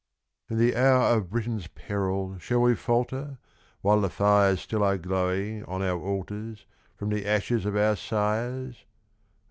[0.49, 3.37] In the hour of Britain's peril Shall we falter,
[3.81, 6.65] while the fires Still are glowing on our altars
[6.97, 8.85] From the ashes of our sires?